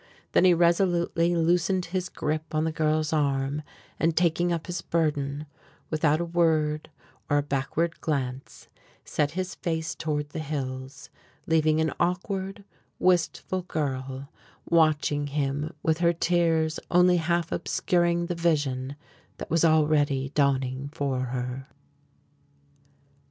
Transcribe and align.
Then 0.31 0.45
he 0.45 0.53
resolutely 0.55 1.35
loosened 1.35 1.85
his 1.93 2.09
grip 2.09 2.55
on 2.55 2.63
the 2.63 2.71
girl's 2.71 3.13
arm 3.13 3.61
and 3.99 4.17
taking 4.17 4.51
up 4.51 4.65
his 4.65 4.81
burden, 4.81 5.45
without 5.91 6.19
a 6.19 6.25
word 6.25 6.89
or 7.29 7.37
a 7.37 7.43
backward 7.43 8.01
glance, 8.01 8.67
set 9.05 9.33
his 9.37 9.53
face 9.53 9.93
toward 9.93 10.29
the 10.29 10.39
hills, 10.39 11.11
leaving 11.45 11.79
an 11.79 11.93
awkward, 11.99 12.63
wistful 12.97 13.61
girl 13.61 14.27
watching 14.67 15.27
him 15.27 15.71
with 15.83 15.99
her 15.99 16.13
tears 16.13 16.79
only 16.89 17.17
half 17.17 17.51
obscuring 17.51 18.25
the 18.25 18.33
vision 18.33 18.95
that 19.37 19.51
was 19.51 19.63
already 19.63 20.29
dawning 20.29 20.89
for 20.91 21.25
her. 21.25 21.67